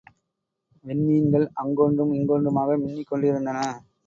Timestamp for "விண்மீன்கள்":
0.85-1.45